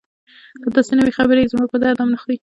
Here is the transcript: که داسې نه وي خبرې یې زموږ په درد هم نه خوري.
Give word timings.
که 0.61 0.67
داسې 0.75 0.93
نه 0.97 1.03
وي 1.05 1.13
خبرې 1.19 1.39
یې 1.43 1.51
زموږ 1.53 1.67
په 1.71 1.77
درد 1.83 1.97
هم 2.01 2.09
نه 2.13 2.17
خوري. 2.21 2.37